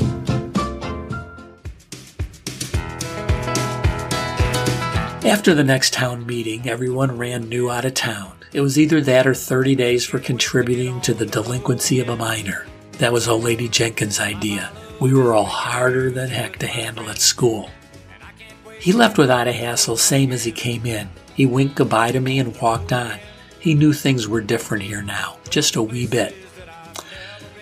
After 5.30 5.54
the 5.54 5.64
next 5.64 5.94
town 5.94 6.26
meeting, 6.26 6.68
everyone 6.68 7.16
ran 7.16 7.48
New 7.48 7.70
out 7.70 7.86
of 7.86 7.94
town. 7.94 8.34
It 8.54 8.62
was 8.62 8.80
either 8.80 9.02
that 9.02 9.28
or 9.28 9.36
30 9.36 9.76
days 9.76 10.04
for 10.04 10.18
contributing 10.18 11.00
to 11.02 11.14
the 11.14 11.28
delinquency 11.28 12.00
of 12.00 12.10
a 12.10 12.16
minor. 12.16 12.66
That 12.94 13.14
was 13.14 13.28
old 13.28 13.44
lady 13.44 13.70
Jenkins' 13.70 14.20
idea. 14.20 14.72
We 15.00 15.14
were 15.14 15.36
all 15.36 15.46
harder 15.46 16.10
than 16.10 16.30
heck 16.30 16.58
to 16.58 16.68
handle 16.68 17.08
at 17.08 17.20
school. 17.20 17.70
He 18.80 18.94
left 18.94 19.18
without 19.18 19.48
a 19.48 19.54
hassle, 19.54 19.98
same 19.98 20.32
as 20.32 20.46
he 20.46 20.52
came 20.52 20.86
in. 20.86 21.10
He 21.36 21.46
winked 21.46 21.76
goodbye 21.76 22.12
to 22.12 22.20
me 22.20 22.40
and 22.40 22.60
walked 22.62 22.94
on. 22.94 23.20
He 23.60 23.74
knew 23.74 23.92
things 23.92 24.28
were 24.28 24.42
different 24.42 24.84
here 24.84 25.02
now, 25.02 25.38
just 25.50 25.76
a 25.76 25.84
wee 25.84 26.08
bit. 26.08 26.34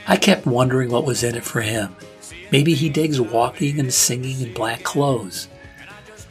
I 0.08 0.15
kept 0.15 0.45
wondering 0.45 0.91
what 0.91 1.06
was 1.06 1.23
in 1.23 1.36
it 1.36 1.43
for 1.43 1.62
him. 1.62 1.95
Maybe 2.51 2.75
he 2.75 2.89
digs 2.89 3.19
walking 3.19 3.80
and 3.80 3.93
singing 3.93 4.41
in 4.41 4.53
black 4.53 4.84
clothes. 4.84 5.47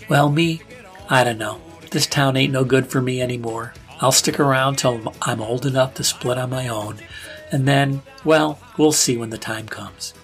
Well, 0.08 0.30
me, 0.30 0.62
I 1.10 1.24
don't 1.24 1.38
know. 1.38 1.60
This 1.90 2.06
town 2.06 2.36
ain't 2.36 2.52
no 2.52 2.64
good 2.64 2.86
for 2.86 3.02
me 3.02 3.20
anymore. 3.20 3.74
I'll 4.00 4.12
stick 4.12 4.38
around 4.38 4.76
till 4.76 5.14
I'm 5.22 5.42
old 5.42 5.66
enough 5.66 5.94
to 5.94 6.04
split 6.04 6.38
on 6.38 6.50
my 6.50 6.68
own, 6.68 6.98
and 7.50 7.66
then, 7.66 8.02
well, 8.24 8.58
we'll 8.78 8.92
see 8.92 9.16
when 9.16 9.30
the 9.30 9.38
time 9.38 9.66
comes. 9.66 10.14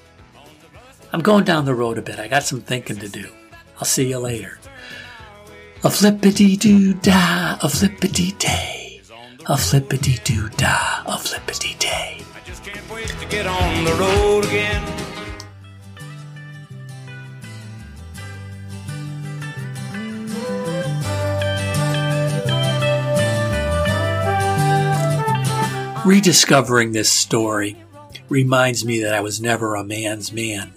I'm 1.12 1.20
going 1.20 1.44
down 1.44 1.64
the 1.64 1.74
road 1.74 1.98
a 1.98 2.02
bit. 2.02 2.18
I 2.18 2.28
got 2.28 2.44
some 2.44 2.60
thinking 2.60 2.96
to 2.98 3.08
do. 3.08 3.28
I'll 3.82 3.86
see 3.86 4.10
you 4.10 4.18
later. 4.20 4.60
A 5.82 5.90
flippity 5.90 6.56
doo 6.56 6.94
dah, 6.94 7.58
a 7.60 7.68
flippity 7.68 8.30
day. 8.38 9.02
A 9.48 9.56
flippity 9.56 10.22
doo 10.22 10.48
dah, 10.50 11.02
a 11.04 11.18
flippity 11.18 11.76
day 11.80 12.22
to 12.94 13.26
get 13.28 13.44
on 13.44 13.84
the 13.84 13.90
road 13.94 14.44
again. 14.44 14.84
Rediscovering 26.06 26.92
this 26.92 27.10
story 27.10 27.76
reminds 28.28 28.84
me 28.84 29.02
that 29.02 29.12
I 29.12 29.20
was 29.20 29.40
never 29.40 29.74
a 29.74 29.82
man's 29.82 30.32
man. 30.32 30.72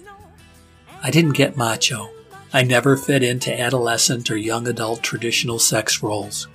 I 1.04 1.12
didn't 1.12 1.34
get 1.34 1.56
macho. 1.56 2.10
I 2.52 2.62
never 2.62 2.96
fit 2.96 3.22
into 3.22 3.58
adolescent 3.58 4.30
or 4.30 4.36
young 4.36 4.66
adult 4.66 5.02
traditional 5.02 5.58
sex 5.58 6.02
roles 6.02 6.48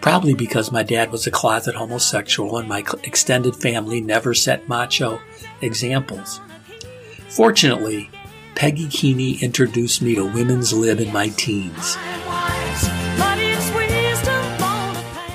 probably 0.00 0.34
because 0.34 0.72
my 0.72 0.82
dad 0.82 1.10
was 1.10 1.26
a 1.26 1.30
closet 1.30 1.74
homosexual 1.74 2.56
and 2.56 2.68
my 2.68 2.84
extended 3.02 3.54
family 3.54 4.00
never 4.00 4.34
set 4.34 4.68
macho 4.68 5.20
examples. 5.60 6.40
Fortunately, 7.28 8.10
Peggy 8.54 8.88
Keeney 8.88 9.38
introduced 9.42 10.02
me 10.02 10.14
to 10.14 10.24
women's 10.24 10.72
lib 10.72 11.00
in 11.00 11.12
my 11.12 11.28
teens. 11.28 11.96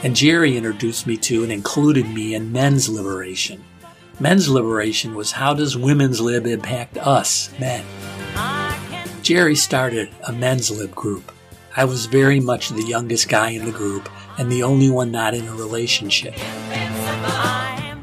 And 0.03 0.15
Jerry 0.15 0.57
introduced 0.57 1.07
me 1.07 1.17
to 1.17 1.43
and 1.43 1.51
included 1.51 2.09
me 2.09 2.33
in 2.33 2.51
men's 2.51 2.89
liberation. 2.89 3.63
Men's 4.19 4.49
liberation 4.49 5.15
was 5.15 5.31
how 5.31 5.53
does 5.53 5.77
women's 5.77 6.19
lib 6.19 6.45
impact 6.45 6.97
us, 6.97 7.49
men? 7.59 7.85
Jerry 9.23 9.55
started 9.55 10.09
a 10.27 10.33
men's 10.33 10.69
lib 10.69 10.93
group. 10.93 11.31
I 11.77 11.85
was 11.85 12.07
very 12.07 12.41
much 12.41 12.67
the 12.67 12.83
youngest 12.83 13.29
guy 13.29 13.51
in 13.51 13.63
the 13.63 13.71
group 13.71 14.09
and 14.37 14.51
the 14.51 14.63
only 14.63 14.89
one 14.89 15.11
not 15.11 15.33
in 15.33 15.47
a 15.47 15.55
relationship. 15.55 16.35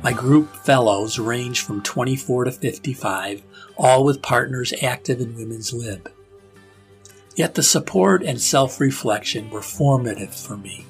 My 0.02 0.14
group 0.16 0.56
fellows 0.64 1.18
range 1.18 1.60
from 1.60 1.82
24 1.82 2.44
to 2.44 2.52
55, 2.52 3.42
all 3.76 4.02
with 4.02 4.22
partners 4.22 4.72
active 4.82 5.20
in 5.20 5.36
Women's 5.36 5.74
Lib. 5.74 6.10
Yet 7.36 7.54
the 7.54 7.62
support 7.62 8.22
and 8.22 8.40
self 8.40 8.80
reflection 8.80 9.50
were 9.50 9.60
formative 9.60 10.34
for 10.34 10.56
me. 10.56 10.86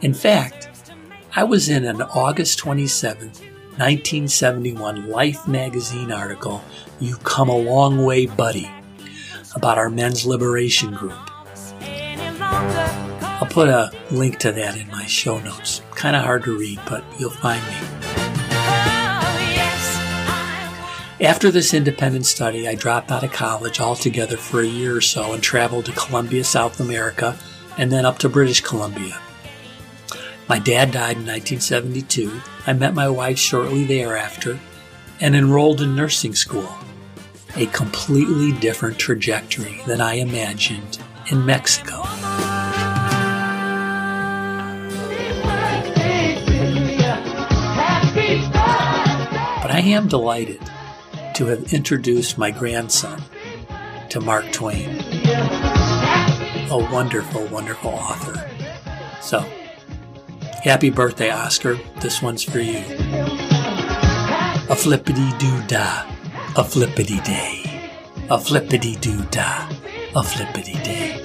In 0.00 0.14
fact, 0.14 0.68
I 1.34 1.42
was 1.42 1.68
in 1.68 1.84
an 1.84 2.02
August 2.02 2.60
27, 2.60 3.30
1971 3.30 5.10
Life 5.10 5.48
magazine 5.48 6.12
article, 6.12 6.62
You 7.00 7.16
Come 7.16 7.48
a 7.48 7.56
Long 7.56 8.04
Way, 8.04 8.26
Buddy, 8.26 8.70
about 9.54 9.78
our 9.78 9.90
men's 9.90 10.26
liberation 10.26 10.92
group. 10.92 11.18
I'll 12.42 13.48
put 13.48 13.68
a 13.68 13.90
link 14.10 14.38
to 14.40 14.52
that 14.52 14.76
in 14.76 14.88
my 14.88 15.06
show 15.06 15.38
notes. 15.38 15.82
Kind 15.92 16.16
of 16.16 16.24
hard 16.24 16.44
to 16.44 16.58
read, 16.58 16.80
but 16.88 17.04
you'll 17.18 17.30
find 17.30 17.64
me. 17.66 18.00
After 21.20 21.50
this 21.50 21.74
independent 21.74 22.24
study, 22.24 22.66
I 22.66 22.74
dropped 22.74 23.10
out 23.10 23.24
of 23.24 23.32
college 23.32 23.78
altogether 23.78 24.38
for 24.38 24.60
a 24.60 24.66
year 24.66 24.96
or 24.96 25.02
so 25.02 25.34
and 25.34 25.42
traveled 25.42 25.84
to 25.86 25.92
Colombia, 25.92 26.44
South 26.44 26.80
America, 26.80 27.36
and 27.76 27.92
then 27.92 28.06
up 28.06 28.18
to 28.18 28.28
British 28.28 28.62
Columbia. 28.62 29.20
My 30.48 30.58
dad 30.58 30.90
died 30.90 31.16
in 31.16 31.26
1972. 31.26 32.40
I 32.66 32.72
met 32.72 32.94
my 32.94 33.08
wife 33.08 33.38
shortly 33.38 33.84
thereafter 33.84 34.58
and 35.20 35.36
enrolled 35.36 35.80
in 35.82 35.94
nursing 35.94 36.34
school. 36.34 36.74
A 37.60 37.66
completely 37.66 38.52
different 38.58 38.98
trajectory 38.98 39.80
than 39.86 40.00
I 40.00 40.14
imagined 40.14 40.98
in 41.30 41.46
Mexico. 41.46 42.02
But 49.62 49.70
I 49.70 49.82
am 49.84 50.08
delighted 50.08 50.60
to 51.34 51.46
have 51.46 51.72
introduced 51.72 52.38
my 52.38 52.50
grandson 52.50 53.22
to 54.08 54.20
Mark 54.20 54.50
Twain, 54.50 55.00
a 56.70 56.88
wonderful, 56.90 57.46
wonderful 57.46 57.90
author. 57.90 58.50
So, 59.20 59.46
Happy 60.62 60.90
birthday, 60.90 61.30
Oscar. 61.30 61.78
This 62.02 62.20
one's 62.20 62.42
for 62.42 62.58
you. 62.60 62.84
A 64.68 64.76
flippity 64.76 65.26
doo 65.38 65.62
dah, 65.66 66.04
a 66.56 66.64
flippity 66.64 67.20
day. 67.20 67.62
A 68.28 68.36
flippity 68.36 68.96
doo 68.96 69.24
dah, 69.30 69.68
a 70.16 70.22
flippity 70.22 70.72
day. 70.82 71.22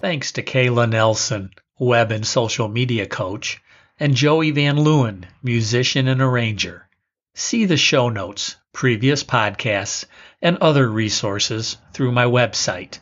Thanks 0.00 0.32
to 0.32 0.42
Kayla 0.42 0.90
Nelson, 0.90 1.50
web 1.78 2.10
and 2.10 2.26
social 2.26 2.66
media 2.66 3.06
coach, 3.06 3.62
and 4.00 4.16
Joey 4.16 4.50
Van 4.50 4.78
Leeuwen, 4.78 5.26
musician 5.44 6.08
and 6.08 6.20
arranger. 6.20 6.88
See 7.36 7.66
the 7.66 7.76
show 7.76 8.08
notes, 8.08 8.56
previous 8.72 9.22
podcasts, 9.22 10.06
and 10.42 10.58
other 10.58 10.88
resources 10.88 11.76
through 11.92 12.10
my 12.10 12.24
website, 12.24 12.98